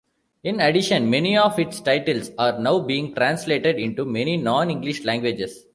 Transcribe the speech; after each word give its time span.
In 0.43 0.59
addition, 0.61 1.11
many 1.11 1.37
of 1.37 1.59
its 1.59 1.79
titles 1.79 2.31
are 2.39 2.57
now 2.59 2.79
being 2.79 3.13
translated 3.13 3.75
into 3.77 4.03
many 4.03 4.35
non-English 4.35 5.03
languages. 5.03 5.67